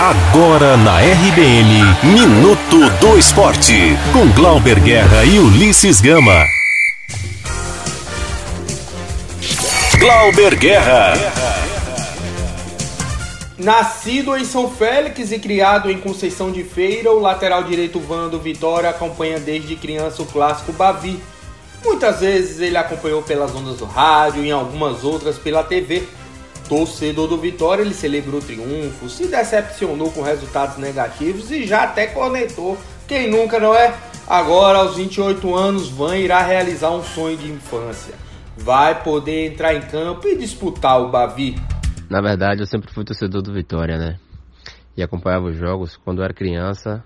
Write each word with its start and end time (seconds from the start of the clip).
Agora 0.00 0.76
na 0.76 1.00
RBN, 1.00 1.82
Minuto 2.04 2.88
do 3.00 3.18
Esporte, 3.18 3.98
com 4.12 4.30
Glauber 4.30 4.78
Guerra 4.78 5.24
e 5.24 5.40
Ulisses 5.40 6.00
Gama. 6.00 6.46
Glauber 9.98 10.54
Guerra. 10.54 11.14
Nascido 13.58 14.36
em 14.36 14.44
São 14.44 14.70
Félix 14.70 15.32
e 15.32 15.38
criado 15.40 15.90
em 15.90 15.98
Conceição 15.98 16.52
de 16.52 16.62
Feira, 16.62 17.10
o 17.10 17.18
lateral 17.18 17.64
direito 17.64 17.98
Vando 17.98 18.38
Vitória 18.38 18.90
acompanha 18.90 19.40
desde 19.40 19.74
criança 19.74 20.22
o 20.22 20.26
clássico 20.26 20.72
Bavi. 20.72 21.18
Muitas 21.84 22.20
vezes 22.20 22.60
ele 22.60 22.76
acompanhou 22.76 23.20
pelas 23.22 23.52
ondas 23.52 23.78
do 23.78 23.84
rádio 23.84 24.44
e 24.44 24.48
em 24.50 24.52
algumas 24.52 25.02
outras 25.02 25.38
pela 25.38 25.64
TV. 25.64 26.06
Torcedor 26.68 27.26
do 27.26 27.38
Vitória, 27.38 27.82
ele 27.82 27.94
celebrou 27.94 28.40
triunfo, 28.40 29.08
se 29.08 29.26
decepcionou 29.26 30.10
com 30.12 30.22
resultados 30.22 30.76
negativos 30.76 31.50
e 31.50 31.66
já 31.66 31.84
até 31.84 32.06
conectou. 32.08 32.76
Quem 33.06 33.30
nunca, 33.30 33.58
não 33.58 33.74
é? 33.74 33.96
Agora, 34.26 34.78
aos 34.78 34.96
28 34.96 35.54
anos, 35.54 35.88
Van 35.88 36.16
irá 36.16 36.42
realizar 36.42 36.90
um 36.90 37.02
sonho 37.02 37.38
de 37.38 37.50
infância. 37.50 38.14
Vai 38.56 39.02
poder 39.02 39.46
entrar 39.46 39.74
em 39.74 39.80
campo 39.80 40.28
e 40.28 40.36
disputar 40.36 41.00
o 41.00 41.10
Bavi. 41.10 41.56
Na 42.10 42.20
verdade, 42.20 42.60
eu 42.60 42.66
sempre 42.66 42.92
fui 42.92 43.04
torcedor 43.04 43.40
do 43.40 43.52
Vitória, 43.52 43.96
né? 43.96 44.18
E 44.94 45.02
acompanhava 45.02 45.46
os 45.46 45.56
jogos 45.56 45.96
quando 45.96 46.22
era 46.22 46.34
criança. 46.34 47.02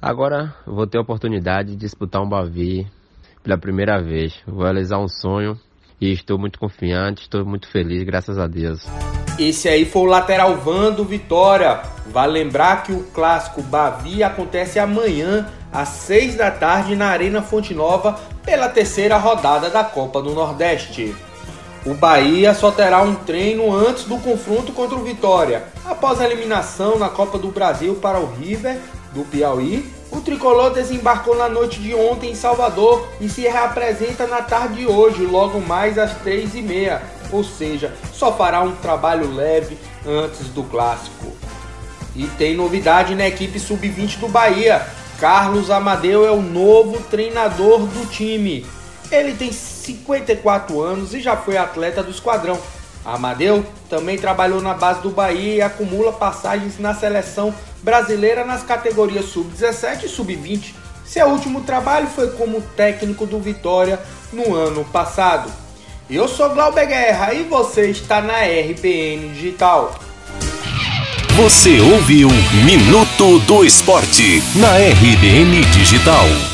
Agora 0.00 0.54
vou 0.66 0.86
ter 0.86 0.96
a 0.96 1.02
oportunidade 1.02 1.70
de 1.70 1.76
disputar 1.76 2.22
um 2.22 2.28
Bavi 2.28 2.86
pela 3.42 3.58
primeira 3.58 4.02
vez. 4.02 4.34
Vou 4.46 4.62
realizar 4.62 4.98
um 4.98 5.08
sonho 5.08 5.58
e 6.00 6.12
estou 6.12 6.38
muito 6.38 6.58
confiante, 6.58 7.22
estou 7.22 7.44
muito 7.44 7.68
feliz, 7.68 8.02
graças 8.04 8.38
a 8.38 8.46
Deus. 8.46 8.86
Esse 9.38 9.68
aí 9.68 9.84
foi 9.84 10.02
o 10.02 10.06
lateral 10.06 10.56
van 10.56 10.92
do 10.92 11.04
Vitória. 11.04 11.80
Vale 12.06 12.32
lembrar 12.32 12.82
que 12.84 12.92
o 12.92 13.02
clássico 13.04 13.62
Bavi 13.62 14.22
acontece 14.22 14.78
amanhã 14.78 15.48
às 15.72 15.88
6 15.88 16.36
da 16.36 16.50
tarde 16.50 16.94
na 16.94 17.08
Arena 17.08 17.42
Fonte 17.42 17.74
Nova 17.74 18.18
pela 18.44 18.68
terceira 18.68 19.16
rodada 19.16 19.70
da 19.70 19.82
Copa 19.82 20.22
do 20.22 20.32
Nordeste. 20.32 21.14
O 21.84 21.94
Bahia 21.94 22.54
só 22.54 22.70
terá 22.70 23.02
um 23.02 23.14
treino 23.14 23.74
antes 23.74 24.04
do 24.04 24.18
confronto 24.18 24.72
contra 24.72 24.96
o 24.96 25.02
Vitória. 25.02 25.64
Após 25.84 26.20
a 26.20 26.24
eliminação 26.24 26.98
na 26.98 27.08
Copa 27.08 27.38
do 27.38 27.48
Brasil 27.48 27.96
para 27.96 28.20
o 28.20 28.32
River 28.34 28.78
do 29.12 29.22
Piauí, 29.24 29.84
o 30.14 30.20
tricolor 30.20 30.70
desembarcou 30.70 31.36
na 31.36 31.48
noite 31.48 31.80
de 31.80 31.92
ontem 31.92 32.30
em 32.30 32.34
Salvador 32.36 33.08
e 33.20 33.28
se 33.28 33.42
reapresenta 33.42 34.28
na 34.28 34.42
tarde 34.42 34.76
de 34.76 34.86
hoje, 34.86 35.26
logo 35.26 35.60
mais 35.60 35.98
às 35.98 36.14
três 36.18 36.54
e 36.54 36.62
meia. 36.62 37.02
Ou 37.32 37.42
seja, 37.42 37.92
só 38.12 38.32
fará 38.32 38.62
um 38.62 38.76
trabalho 38.76 39.34
leve 39.34 39.76
antes 40.06 40.48
do 40.50 40.62
clássico. 40.62 41.32
E 42.14 42.28
tem 42.28 42.54
novidade 42.54 43.16
na 43.16 43.26
equipe 43.26 43.58
sub-20 43.58 44.20
do 44.20 44.28
Bahia. 44.28 44.86
Carlos 45.18 45.68
Amadeu 45.68 46.24
é 46.24 46.30
o 46.30 46.40
novo 46.40 47.00
treinador 47.10 47.80
do 47.80 48.06
time. 48.06 48.64
Ele 49.10 49.34
tem 49.34 49.50
54 49.50 50.80
anos 50.80 51.12
e 51.12 51.20
já 51.20 51.36
foi 51.36 51.56
atleta 51.56 52.04
do 52.04 52.12
esquadrão. 52.12 52.56
Amadeu 53.04 53.66
também 53.90 54.16
trabalhou 54.16 54.62
na 54.62 54.74
base 54.74 55.00
do 55.00 55.10
Bahia 55.10 55.54
e 55.56 55.60
acumula 55.60 56.12
passagens 56.12 56.78
na 56.78 56.94
seleção 56.94 57.52
brasileira 57.84 58.44
nas 58.44 58.62
categorias 58.62 59.26
sub-17 59.26 60.04
e 60.04 60.08
sub-20. 60.08 60.74
Seu 61.04 61.28
último 61.28 61.60
trabalho 61.60 62.06
foi 62.06 62.30
como 62.30 62.62
técnico 62.74 63.26
do 63.26 63.38
Vitória 63.38 64.00
no 64.32 64.54
ano 64.54 64.84
passado. 64.86 65.50
Eu 66.08 66.26
sou 66.26 66.50
Glauber 66.50 66.86
Guerra 66.86 67.34
e 67.34 67.42
você 67.44 67.90
está 67.90 68.22
na 68.22 68.38
RBN 68.40 69.34
Digital. 69.34 69.94
Você 71.36 71.80
ouviu 71.80 72.28
Minuto 72.64 73.38
do 73.40 73.64
Esporte 73.64 74.42
na 74.56 74.76
RBN 74.78 75.62
Digital. 75.72 76.53